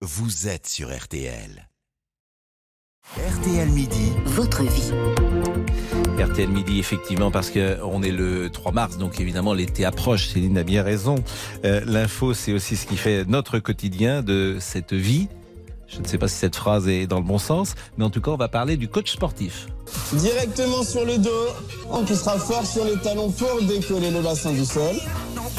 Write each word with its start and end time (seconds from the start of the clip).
vous 0.00 0.46
êtes 0.46 0.68
sur 0.68 0.96
RTL. 0.96 1.68
RTL 3.16 3.68
Midi, 3.70 4.12
votre 4.26 4.62
vie. 4.62 4.92
RTL 6.22 6.48
Midi, 6.48 6.78
effectivement, 6.78 7.32
parce 7.32 7.50
qu'on 7.50 8.02
est 8.04 8.12
le 8.12 8.48
3 8.48 8.70
mars, 8.70 8.98
donc 8.98 9.18
évidemment 9.18 9.54
l'été 9.54 9.84
approche, 9.84 10.28
Céline 10.28 10.56
a 10.56 10.62
bien 10.62 10.84
raison. 10.84 11.16
Euh, 11.64 11.80
L'info, 11.84 12.32
c'est 12.32 12.52
aussi 12.52 12.76
ce 12.76 12.86
qui 12.86 12.96
fait 12.96 13.24
notre 13.24 13.58
quotidien 13.58 14.22
de 14.22 14.58
cette 14.60 14.92
vie. 14.92 15.26
Je 15.88 15.98
ne 15.98 16.06
sais 16.06 16.18
pas 16.18 16.28
si 16.28 16.36
cette 16.36 16.54
phrase 16.54 16.86
est 16.86 17.06
dans 17.06 17.18
le 17.18 17.24
bon 17.24 17.38
sens, 17.38 17.74
mais 17.96 18.04
en 18.04 18.10
tout 18.10 18.20
cas, 18.20 18.30
on 18.30 18.36
va 18.36 18.48
parler 18.48 18.76
du 18.76 18.88
coach 18.88 19.10
sportif. 19.10 19.66
Directement 20.12 20.84
sur 20.84 21.04
le 21.04 21.18
dos, 21.18 21.46
on 21.90 22.04
poussera 22.04 22.38
fort 22.38 22.66
sur 22.66 22.84
les 22.84 22.98
talons 22.98 23.30
pour 23.32 23.62
décoller 23.62 24.10
le 24.10 24.20
bassin 24.20 24.52
du 24.52 24.64
sol. 24.64 24.94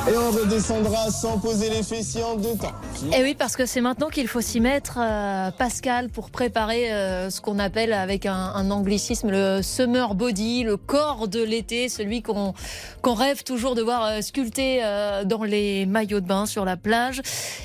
Et 0.10 0.18
on 0.18 0.32
redescendra 0.32 1.12
sans 1.12 1.38
poser 1.38 1.70
les 1.70 1.84
fessiers 1.84 2.23
en 2.23 2.36
deux 2.36 2.55
temps. 2.55 2.73
Et 3.16 3.21
oui, 3.21 3.36
parce 3.36 3.55
que 3.55 3.68
c'est 3.68 3.80
maintenant 3.80 4.09
qu'il 4.09 4.28
faut 4.28 4.41
s'y 4.41 4.59
mettre, 4.59 4.98
euh, 5.00 5.52
Pascal, 5.52 6.09
pour 6.09 6.31
préparer 6.31 6.91
euh, 6.91 7.30
ce 7.30 7.41
qu'on 7.41 7.59
appelle 7.59 7.94
avec 7.94 8.26
un, 8.26 8.34
un, 8.34 8.72
anglicisme 8.72 9.30
le 9.30 9.62
summer 9.62 10.16
body, 10.16 10.64
le 10.64 10.77
corps 10.77 11.27
de 11.27 11.44
l'été, 11.44 11.90
celui 11.90 12.23
qu'on 12.23 12.55
rêve 13.03 13.44
toujours 13.44 13.76
de 13.76 13.84
voir 13.84 14.03
euh, 14.03 14.22
sculpté 14.22 14.81
dans 15.26 15.44
les 15.44 15.86
maillots 15.86 16.22
de 16.22 16.28
bain 16.28 16.48
sur 16.48 16.66
la 16.66 16.76
plage. 16.76 17.22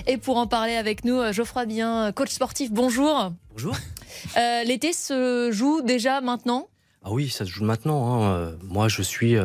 Et 0.07 0.19
pour 0.19 0.37
en 0.37 0.47
parler 0.47 0.75
avec 0.75 1.07
nous, 1.07 1.33
Geoffroy 1.33 1.65
Bien, 1.65 2.13
coach 2.13 2.31
sportif, 2.31 2.71
bonjour. 2.71 3.33
Bonjour. 3.53 3.75
l'été 4.67 4.93
se 4.93 5.49
joue 5.51 5.81
déjà 5.81 6.21
maintenant? 6.21 6.69
Ah 7.05 7.13
oui, 7.13 7.31
ça 7.31 7.47
se 7.47 7.51
joue 7.51 7.65
maintenant. 7.65 8.23
Hein. 8.23 8.53
moi, 8.63 8.89
je 8.89 9.01
suis 9.01 9.37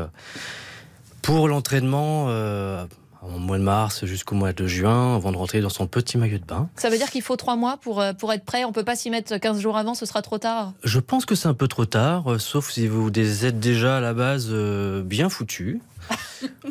pour 1.29 1.47
l'entraînement 1.47 2.25
euh, 2.29 2.83
au 3.21 3.37
mois 3.37 3.59
de 3.59 3.63
mars 3.63 4.03
jusqu'au 4.05 4.33
mois 4.33 4.51
de 4.51 4.65
juin, 4.65 5.15
avant 5.15 5.31
de 5.31 5.37
rentrer 5.37 5.61
dans 5.61 5.69
son 5.69 5.85
petit 5.85 6.17
maillot 6.17 6.39
de 6.39 6.43
bain. 6.43 6.69
Ça 6.75 6.89
veut 6.89 6.97
dire 6.97 7.11
qu'il 7.11 7.21
faut 7.21 7.35
trois 7.35 7.55
mois 7.55 7.77
pour, 7.77 8.01
euh, 8.01 8.13
pour 8.13 8.33
être 8.33 8.43
prêt 8.43 8.65
On 8.65 8.71
peut 8.71 8.83
pas 8.83 8.95
s'y 8.95 9.11
mettre 9.11 9.37
15 9.37 9.59
jours 9.59 9.77
avant, 9.77 9.93
ce 9.93 10.07
sera 10.07 10.23
trop 10.23 10.39
tard 10.39 10.73
Je 10.83 10.99
pense 10.99 11.27
que 11.27 11.35
c'est 11.35 11.47
un 11.47 11.53
peu 11.53 11.67
trop 11.67 11.85
tard, 11.85 12.31
euh, 12.31 12.39
sauf 12.39 12.71
si 12.71 12.87
vous 12.87 13.11
êtes 13.11 13.59
déjà 13.59 13.97
à 13.97 13.99
la 13.99 14.15
base 14.15 14.51
bien 14.51 15.29
foutu. 15.29 15.81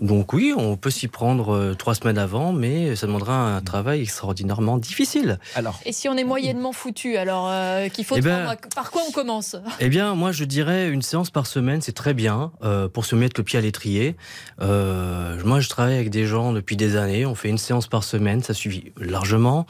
Donc 0.00 0.32
oui, 0.32 0.52
on 0.56 0.76
peut 0.76 0.90
s'y 0.90 1.08
prendre 1.08 1.54
euh, 1.54 1.74
trois 1.74 1.94
semaines 1.94 2.18
avant, 2.18 2.52
mais 2.52 2.94
ça 2.96 3.06
demandera 3.06 3.56
un 3.56 3.60
travail 3.60 4.02
extraordinairement 4.02 4.78
difficile. 4.78 5.38
Alors. 5.54 5.80
Et 5.84 5.92
si 5.92 6.08
on 6.08 6.16
est 6.16 6.24
moyennement 6.24 6.72
foutu, 6.72 7.16
alors 7.16 7.48
euh, 7.48 7.88
qu'il 7.88 8.04
faut 8.04 8.16
eh 8.16 8.20
ben, 8.20 8.56
par 8.74 8.90
quoi 8.90 9.02
on 9.08 9.12
commence? 9.12 9.56
Eh 9.80 9.88
bien, 9.88 10.14
moi 10.14 10.32
je 10.32 10.44
dirais 10.44 10.88
une 10.88 11.02
séance 11.02 11.30
par 11.30 11.46
semaine, 11.46 11.80
c'est 11.80 11.92
très 11.92 12.14
bien 12.14 12.52
euh, 12.62 12.88
pour 12.88 13.04
se 13.04 13.14
mettre 13.16 13.40
le 13.40 13.44
pied 13.44 13.58
à 13.58 13.62
l'étrier. 13.62 14.16
moi, 14.60 15.60
je 15.60 15.68
travaille 15.68 15.94
avec 15.94 16.10
des 16.10 16.26
gens 16.26 16.52
depuis 16.52 16.76
des 16.76 16.96
années. 16.96 17.26
On 17.26 17.34
fait 17.34 17.48
une 17.48 17.58
séance 17.58 17.86
par 17.86 18.04
semaine, 18.04 18.42
ça 18.42 18.54
suffit 18.54 18.92
largement. 18.96 19.66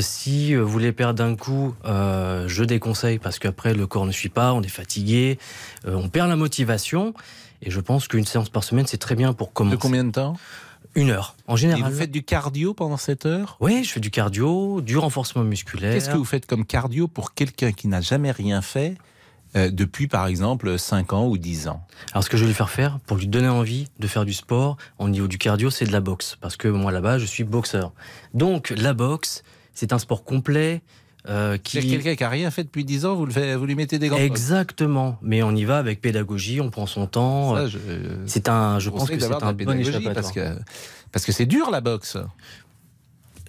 si 0.00 0.54
vous 0.54 0.68
voulez 0.68 0.92
perdre 0.92 1.14
d'un 1.14 1.36
coup, 1.36 1.74
je 1.84 2.64
déconseille 2.64 3.18
parce 3.18 3.38
qu'après 3.38 3.74
le 3.74 3.86
corps 3.86 4.06
ne 4.06 4.12
suit 4.12 4.28
pas, 4.28 4.52
on 4.52 4.62
est 4.62 4.68
fatigué, 4.68 5.38
on 5.86 6.08
perd 6.08 6.28
la 6.28 6.36
motivation. 6.36 7.14
Et 7.62 7.70
je 7.70 7.80
pense 7.80 8.08
qu'une 8.08 8.24
séance 8.24 8.48
par 8.48 8.64
semaine, 8.64 8.86
c'est 8.86 8.98
très 8.98 9.14
bien 9.14 9.32
pour 9.40 9.54
commencer. 9.54 9.76
De 9.76 9.80
combien 9.80 10.04
de 10.04 10.10
temps? 10.10 10.36
Une 10.94 11.08
heure, 11.08 11.34
en 11.46 11.56
général. 11.56 11.80
Et 11.80 11.90
vous 11.90 11.98
faites 11.98 12.10
du 12.10 12.22
cardio 12.22 12.74
pendant 12.74 12.98
cette 12.98 13.24
heure? 13.24 13.56
Oui, 13.60 13.84
je 13.84 13.90
fais 13.90 14.00
du 14.00 14.10
cardio, 14.10 14.82
du 14.82 14.98
renforcement 14.98 15.44
musculaire. 15.44 15.94
Qu'est-ce 15.94 16.10
que 16.10 16.18
vous 16.18 16.26
faites 16.26 16.44
comme 16.44 16.66
cardio 16.66 17.08
pour 17.08 17.32
quelqu'un 17.32 17.72
qui 17.72 17.88
n'a 17.88 18.02
jamais 18.02 18.32
rien 18.32 18.60
fait 18.60 18.98
euh, 19.56 19.70
depuis, 19.70 20.08
par 20.08 20.26
exemple, 20.26 20.78
5 20.78 21.14
ans 21.14 21.26
ou 21.26 21.38
10 21.38 21.68
ans? 21.68 21.80
Alors, 22.12 22.22
ce 22.22 22.28
que 22.28 22.36
je 22.36 22.42
vais 22.42 22.48
lui 22.48 22.54
faire 22.54 22.68
faire, 22.68 22.98
pour 23.06 23.16
lui 23.16 23.28
donner 23.28 23.48
envie 23.48 23.88
de 23.98 24.06
faire 24.06 24.26
du 24.26 24.34
sport, 24.34 24.76
au 24.98 25.08
niveau 25.08 25.26
du 25.26 25.38
cardio, 25.38 25.70
c'est 25.70 25.86
de 25.86 25.92
la 25.92 26.00
boxe. 26.00 26.36
Parce 26.42 26.58
que 26.58 26.68
moi, 26.68 26.92
là-bas, 26.92 27.16
je 27.16 27.24
suis 27.24 27.44
boxeur. 27.44 27.94
Donc, 28.34 28.74
la 28.76 28.92
boxe, 28.92 29.42
c'est 29.72 29.94
un 29.94 29.98
sport 29.98 30.22
complet, 30.22 30.82
euh, 31.28 31.58
qui... 31.58 31.80
quelqu'un 31.80 32.14
qui 32.14 32.24
a 32.24 32.28
rien 32.28 32.50
fait 32.50 32.64
depuis 32.64 32.84
10 32.84 33.06
ans, 33.06 33.14
vous, 33.14 33.26
le 33.26 33.54
vous 33.54 33.66
lui 33.66 33.74
mettez 33.74 33.98
des 33.98 34.08
gants. 34.08 34.16
Exactement, 34.16 35.18
mais 35.22 35.42
on 35.42 35.54
y 35.54 35.64
va 35.64 35.78
avec 35.78 36.00
pédagogie, 36.00 36.60
on 36.60 36.70
prend 36.70 36.86
son 36.86 37.06
temps. 37.06 37.56
C'est 38.26 38.48
un, 38.48 38.78
je 38.78 38.90
pense 38.90 39.08
que 39.08 39.18
c'est 39.18 39.42
un 39.42 39.52
bon 39.52 39.78
échappatoire. 39.78 40.14
Parce 40.14 40.32
que 40.32 40.54
parce 41.12 41.24
que 41.24 41.32
c'est 41.32 41.46
dur 41.46 41.70
la 41.70 41.80
boxe. 41.80 42.16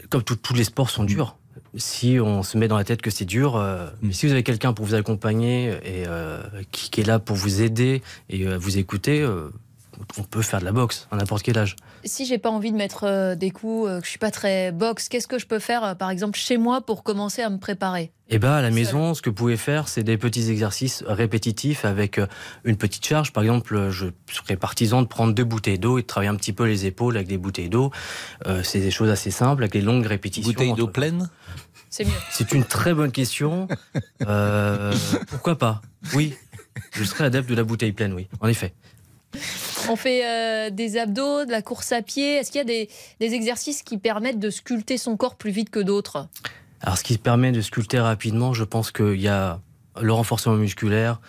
Comme 0.09 0.23
tous 0.23 0.53
les 0.53 0.65
sports 0.65 0.89
sont 0.89 1.05
durs. 1.05 1.37
Si 1.77 2.17
on 2.19 2.43
se 2.43 2.57
met 2.57 2.67
dans 2.67 2.75
la 2.75 2.83
tête 2.83 3.01
que 3.01 3.11
c'est 3.11 3.23
dur, 3.23 3.55
euh, 3.55 3.85
mm. 3.85 3.89
mais 4.01 4.13
si 4.13 4.25
vous 4.25 4.33
avez 4.33 4.43
quelqu'un 4.43 4.73
pour 4.73 4.85
vous 4.85 4.95
accompagner 4.95 5.69
et 5.85 6.05
euh, 6.05 6.41
qui, 6.71 6.89
qui, 6.89 6.99
est 6.99 7.05
là 7.05 7.19
pour 7.19 7.37
vous 7.37 7.61
aider 7.61 8.01
et 8.29 8.45
vous 8.57 8.77
écouter, 8.77 9.25
on 10.17 10.23
peut 10.23 10.41
faire 10.41 10.59
de 10.59 10.65
la 10.65 10.71
boxe 10.71 11.07
à 11.11 11.15
n'importe 11.15 11.43
quel 11.43 11.57
âge. 11.57 11.75
Si 12.03 12.25
j'ai 12.25 12.37
pas 12.37 12.49
envie 12.49 12.71
de 12.71 12.77
mettre 12.77 13.05
euh, 13.05 13.35
des 13.35 13.51
coups, 13.51 13.89
euh, 13.89 13.99
que 13.99 14.05
je 14.05 14.09
suis 14.09 14.19
pas 14.19 14.31
très 14.31 14.71
boxe, 14.71 15.09
qu'est-ce 15.09 15.27
que 15.27 15.39
je 15.39 15.45
peux 15.45 15.59
faire, 15.59 15.83
euh, 15.83 15.95
par 15.95 16.09
exemple, 16.09 16.37
chez 16.37 16.57
moi 16.57 16.81
pour 16.81 17.03
commencer 17.03 17.41
à 17.41 17.49
me 17.49 17.57
préparer? 17.57 18.11
Eh 18.29 18.39
bien, 18.39 18.53
à 18.53 18.61
la 18.61 18.71
maison, 18.71 19.13
ce 19.13 19.21
que 19.21 19.29
vous 19.29 19.35
pouvez 19.35 19.57
faire, 19.57 19.89
c'est 19.89 20.03
des 20.03 20.17
petits 20.17 20.49
exercices 20.49 21.03
répétitifs 21.05 21.83
avec 21.83 22.17
une 22.63 22.77
petite 22.77 23.05
charge. 23.05 23.33
Par 23.33 23.43
exemple, 23.43 23.89
je 23.89 24.07
serais 24.31 24.55
partisan 24.55 25.01
de 25.01 25.07
prendre 25.07 25.33
deux 25.33 25.43
bouteilles 25.43 25.79
d'eau 25.79 25.97
et 25.97 26.03
de 26.03 26.07
travailler 26.07 26.29
un 26.29 26.37
petit 26.37 26.53
peu 26.53 26.63
les 26.63 26.85
épaules 26.85 27.17
avec 27.17 27.27
des 27.27 27.37
bouteilles 27.37 27.67
d'eau. 27.67 27.91
c'est 28.63 28.79
des 28.79 28.89
choses 28.89 29.09
assez 29.09 29.31
simples, 29.31 29.63
avec 29.63 29.73
des 29.73 29.81
longues 29.81 30.05
répétitions. 30.05 30.49
Bouteilles 30.49 30.75
d'eau 30.75 30.87
pleine? 30.87 31.29
C'est 31.89 32.05
mieux. 32.05 32.13
C'est 32.29 32.53
une 32.53 32.63
très 32.63 32.93
bonne 32.93 33.11
question. 33.11 33.67
pourquoi 35.27 35.57
pas? 35.57 35.81
Oui, 36.13 36.33
je 36.93 37.03
serais 37.03 37.25
adepte 37.25 37.49
de 37.49 37.55
la 37.55 37.65
bouteille 37.65 37.91
pleine, 37.91 38.13
oui, 38.13 38.29
en 38.39 38.47
effet. 38.47 38.73
On 39.89 39.95
fait 39.95 40.25
euh, 40.25 40.69
des 40.69 40.97
abdos, 40.97 41.45
de 41.45 41.51
la 41.51 41.61
course 41.61 41.91
à 41.91 42.01
pied. 42.01 42.35
Est-ce 42.35 42.51
qu'il 42.51 42.59
y 42.59 42.61
a 42.61 42.85
des, 43.19 43.33
exercices 43.33 43.83
qui 43.83 43.97
permettent 43.97 44.39
de 44.39 44.49
sculpter 44.49 44.97
son 44.97 45.17
corps 45.17 45.35
plus 45.35 45.51
vite 45.51 45.69
que 45.69 45.79
d'autres? 45.79 46.27
Alors, 46.81 46.97
ce 46.97 47.03
qui 47.03 47.17
permet 47.17 47.51
de 47.51 47.61
sculpter 47.61 47.99
rapidement, 47.99 48.53
je 48.53 48.63
pense 48.63 48.91
qu'il 48.91 49.19
y 49.19 49.27
a 49.27 49.59
le 49.99 50.13
renforcement 50.13 50.55
musculaire, 50.55 51.19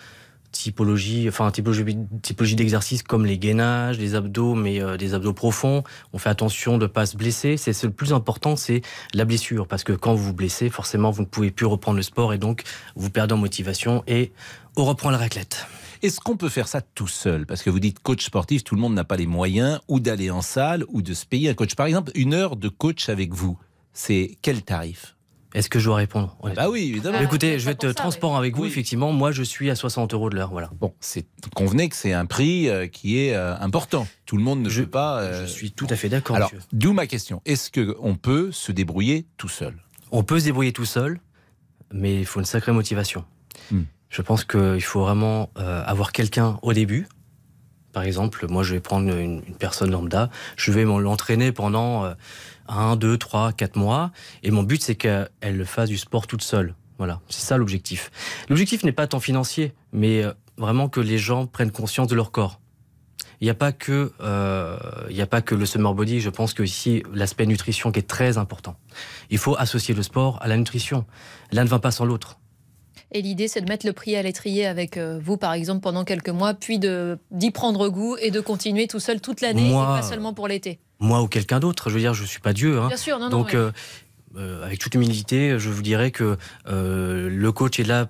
typologie, 0.51 1.27
enfin 1.27 1.51
typologie, 1.51 1.97
typologie 2.21 2.55
d'exercices 2.55 3.03
comme 3.03 3.25
les 3.25 3.37
gainages, 3.37 3.97
les 3.97 4.15
abdos, 4.15 4.55
mais 4.55 4.81
euh, 4.81 4.97
des 4.97 5.13
abdos 5.13 5.33
profonds. 5.33 5.83
On 6.13 6.17
fait 6.17 6.29
attention 6.29 6.77
de 6.77 6.83
ne 6.83 6.87
pas 6.87 7.05
se 7.05 7.17
blesser. 7.17 7.57
C'est 7.57 7.83
le 7.83 7.91
plus 7.91 8.13
important, 8.13 8.55
c'est 8.55 8.81
la 9.13 9.25
blessure, 9.25 9.67
parce 9.67 9.83
que 9.83 9.93
quand 9.93 10.13
vous 10.13 10.23
vous 10.23 10.33
blessez, 10.33 10.69
forcément, 10.69 11.11
vous 11.11 11.21
ne 11.21 11.27
pouvez 11.27 11.51
plus 11.51 11.65
reprendre 11.65 11.97
le 11.97 12.03
sport 12.03 12.33
et 12.33 12.37
donc 12.37 12.63
vous 12.95 13.09
perdez 13.09 13.33
en 13.33 13.37
motivation 13.37 14.03
et 14.07 14.31
on 14.77 14.85
reprend 14.85 15.09
la 15.09 15.17
raclette. 15.17 15.67
Est-ce 16.03 16.19
qu'on 16.19 16.35
peut 16.35 16.49
faire 16.49 16.67
ça 16.67 16.81
tout 16.81 17.07
seul? 17.07 17.45
Parce 17.45 17.63
que 17.63 17.69
vous 17.69 17.79
dites 17.79 17.99
coach 17.99 18.25
sportif, 18.25 18.65
tout 18.65 18.75
le 18.75 18.81
monde 18.81 18.93
n'a 18.93 19.05
pas 19.05 19.15
les 19.15 19.25
moyens 19.25 19.79
ou 19.87 20.01
d'aller 20.01 20.29
en 20.31 20.41
salle 20.41 20.83
ou 20.89 21.01
de 21.01 21.13
se 21.13 21.25
payer 21.25 21.49
un 21.49 21.53
coach. 21.53 21.75
Par 21.75 21.85
exemple, 21.85 22.11
une 22.13 22.33
heure 22.33 22.57
de 22.57 22.67
coach 22.67 23.07
avec 23.07 23.33
vous, 23.33 23.57
c'est 23.93 24.37
quel 24.41 24.63
tarif? 24.63 25.15
Est-ce 25.53 25.69
que 25.69 25.79
je 25.79 25.85
dois 25.85 25.95
répondre? 25.95 26.35
Bah 26.57 26.69
oui, 26.69 26.89
évidemment. 26.89 27.21
Écoutez, 27.21 27.57
je 27.57 27.65
vais 27.65 27.71
être 27.71 27.89
transparent 27.93 28.35
avec 28.35 28.57
vous. 28.57 28.65
Effectivement, 28.65 29.13
moi, 29.13 29.31
je 29.31 29.43
suis 29.43 29.69
à 29.69 29.75
60 29.75 30.13
euros 30.13 30.29
de 30.29 30.35
l'heure. 30.35 30.49
Voilà. 30.51 30.71
Bon, 30.77 30.93
c'est 30.99 31.25
convenez 31.55 31.87
que 31.87 31.95
c'est 31.95 32.11
un 32.11 32.25
prix 32.25 32.67
euh, 32.67 32.87
qui 32.87 33.19
est 33.19 33.33
euh, 33.33 33.55
important. 33.59 34.05
Tout 34.25 34.35
le 34.35 34.43
monde 34.43 34.61
ne 34.61 34.69
je, 34.69 34.81
peut 34.81 34.89
pas. 34.89 35.21
Euh, 35.21 35.45
je 35.45 35.51
suis 35.51 35.71
tout 35.71 35.87
à 35.89 35.95
fait 35.95 36.09
d'accord. 36.09 36.35
Alors, 36.35 36.51
d'où 36.73 36.91
ma 36.91 37.07
question. 37.07 37.41
Est-ce 37.45 37.71
que 37.71 37.95
on 38.01 38.15
peut 38.15 38.51
se 38.51 38.73
débrouiller 38.73 39.25
tout 39.37 39.47
seul? 39.47 39.81
On 40.11 40.23
peut 40.23 40.41
se 40.41 40.45
débrouiller 40.45 40.73
tout 40.73 40.85
seul, 40.85 41.21
mais 41.93 42.19
il 42.19 42.25
faut 42.25 42.41
une 42.41 42.45
sacrée 42.45 42.73
motivation. 42.73 43.23
Hmm. 43.71 43.83
Je 44.13 44.21
pense 44.21 44.45
qu'il 44.45 44.83
faut 44.83 45.01
vraiment 45.01 45.49
euh, 45.57 45.83
avoir 45.87 46.11
quelqu'un 46.11 46.59
au 46.61 46.71
début. 46.71 47.07
Par 47.93 48.03
exemple, 48.03 48.45
moi, 48.47 48.61
je 48.61 48.75
vais 48.75 48.79
prendre 48.79 49.11
une, 49.11 49.41
personne 49.57 49.89
lambda, 49.89 50.29
je 50.55 50.71
vais 50.71 50.83
l'entraîner 50.83 51.51
pendant 51.51 52.05
euh, 52.05 52.13
un, 52.67 52.95
deux, 52.95 53.17
trois, 53.17 53.51
quatre 53.53 53.75
mois, 53.75 54.11
et 54.43 54.51
mon 54.51 54.61
but, 54.61 54.83
c'est 54.83 54.93
qu'elle 54.93 55.65
fasse 55.65 55.89
du 55.89 55.97
sport 55.97 56.27
toute 56.27 56.43
seule. 56.43 56.75
Voilà, 56.99 57.21
c'est 57.27 57.41
ça 57.41 57.57
l'objectif. 57.57 58.11
L'objectif 58.49 58.83
n'est 58.83 58.91
pas 58.91 59.07
tant 59.07 59.19
financier, 59.19 59.73
mais 59.91 60.23
euh, 60.23 60.31
vraiment 60.57 60.89
que 60.89 60.99
les 60.99 61.17
gens 61.17 61.47
prennent 61.47 61.71
conscience 61.71 62.07
de 62.07 62.15
leur 62.15 62.31
corps. 62.31 62.59
Il 63.41 63.45
n'y 63.45 63.49
a 63.49 63.55
pas 63.55 63.71
que, 63.71 64.13
il 65.09 65.21
a 65.21 65.27
pas 65.27 65.41
que 65.41 65.53
le 65.53 65.65
summer 65.65 65.93
body. 65.93 66.21
Je 66.21 66.29
pense 66.29 66.53
que 66.53 66.63
ici 66.63 67.03
l'aspect 67.11 67.45
nutrition 67.45 67.91
qui 67.91 67.99
est 67.99 68.07
très 68.07 68.37
important. 68.37 68.77
Il 69.31 69.37
faut 69.37 69.57
associer 69.57 69.93
le 69.93 70.01
sport 70.01 70.37
à 70.41 70.47
la 70.47 70.55
nutrition. 70.55 71.05
L'un 71.51 71.65
ne 71.65 71.69
va 71.69 71.79
pas 71.79 71.91
sans 71.91 72.05
l'autre. 72.05 72.37
Et 73.13 73.21
l'idée, 73.21 73.47
c'est 73.47 73.61
de 73.61 73.69
mettre 73.69 73.85
le 73.85 73.93
prix 73.93 74.15
à 74.15 74.23
l'étrier 74.23 74.65
avec 74.65 74.97
euh, 74.97 75.19
vous, 75.23 75.37
par 75.37 75.53
exemple, 75.53 75.81
pendant 75.81 76.03
quelques 76.03 76.29
mois, 76.29 76.55
puis 76.55 76.79
d'y 76.79 77.51
prendre 77.51 77.87
goût 77.89 78.17
et 78.19 78.31
de 78.31 78.41
continuer 78.41 78.87
tout 78.87 78.99
seul 78.99 79.21
toute 79.21 79.41
l'année, 79.41 79.69
et 79.69 79.73
pas 79.73 80.01
seulement 80.01 80.33
pour 80.33 80.47
l'été. 80.47 80.79
Moi 80.99 81.21
ou 81.21 81.27
quelqu'un 81.27 81.59
d'autre. 81.59 81.89
Je 81.89 81.95
veux 81.95 82.01
dire, 82.01 82.15
je 82.15 82.23
ne 82.23 82.27
suis 82.27 82.39
pas 82.39 82.53
Dieu. 82.53 82.79
Hein. 82.79 82.87
Bien 82.87 82.97
sûr, 82.97 83.19
non, 83.19 83.29
Donc, 83.29 83.53
non, 83.53 83.59
euh, 83.59 83.71
euh, 84.37 84.65
avec 84.65 84.79
toute 84.79 84.95
humilité, 84.95 85.59
je 85.59 85.69
vous 85.69 85.83
dirais 85.83 86.09
que 86.09 86.37
le 86.65 87.51
coach 87.51 87.79
est 87.79 87.83
là 87.83 88.09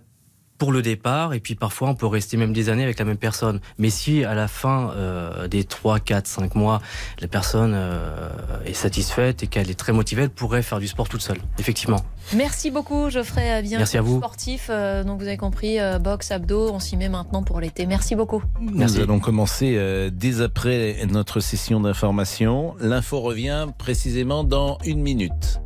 pour 0.63 0.71
le 0.71 0.81
départ, 0.81 1.33
et 1.33 1.41
puis 1.41 1.55
parfois 1.55 1.89
on 1.89 1.93
peut 1.93 2.07
rester 2.07 2.37
même 2.37 2.53
des 2.53 2.69
années 2.69 2.85
avec 2.85 2.97
la 2.97 3.03
même 3.03 3.17
personne. 3.17 3.59
Mais 3.77 3.89
si 3.89 4.23
à 4.23 4.33
la 4.33 4.47
fin 4.47 4.91
euh, 4.91 5.49
des 5.49 5.65
3, 5.65 5.99
4, 5.99 6.25
5 6.25 6.55
mois, 6.55 6.81
la 7.19 7.27
personne 7.27 7.73
euh, 7.75 8.29
est 8.65 8.71
satisfaite 8.71 9.43
et 9.43 9.47
qu'elle 9.47 9.69
est 9.69 9.77
très 9.77 9.91
motivée, 9.91 10.21
elle 10.21 10.29
pourrait 10.29 10.61
faire 10.61 10.79
du 10.79 10.87
sport 10.87 11.09
toute 11.09 11.21
seule, 11.21 11.39
effectivement. 11.59 11.99
Merci 12.33 12.71
beaucoup 12.71 13.09
Geoffrey 13.09 13.61
Bien, 13.61 13.79
Merci 13.79 13.97
à 13.97 14.01
vous. 14.01 14.19
sportif, 14.19 14.67
euh, 14.69 15.03
donc 15.03 15.19
vous 15.19 15.27
avez 15.27 15.35
compris, 15.35 15.79
boxe, 15.99 16.31
abdos, 16.31 16.71
on 16.71 16.79
s'y 16.79 16.95
met 16.95 17.09
maintenant 17.09 17.43
pour 17.43 17.59
l'été. 17.59 17.85
Merci 17.85 18.15
beaucoup. 18.15 18.41
Nous 18.61 19.01
allons 19.01 19.19
commencer 19.19 20.09
dès 20.13 20.39
après 20.39 21.05
notre 21.11 21.41
session 21.41 21.81
d'information. 21.81 22.75
L'info 22.79 23.19
revient 23.19 23.67
précisément 23.77 24.45
dans 24.45 24.77
une 24.85 25.01
minute. 25.01 25.59